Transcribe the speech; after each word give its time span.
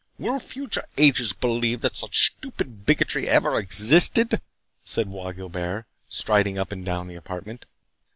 "Will 0.17 0.39
future 0.39 0.83
ages 0.97 1.31
believe 1.31 1.81
that 1.81 1.95
such 1.95 2.25
stupid 2.35 2.87
bigotry 2.87 3.29
ever 3.29 3.59
existed!" 3.59 4.41
said 4.83 5.11
Bois 5.11 5.31
Guilbert, 5.33 5.85
striding 6.09 6.57
up 6.57 6.71
and 6.71 6.83
down 6.83 7.07
the 7.07 7.13
apartment. 7.13 7.67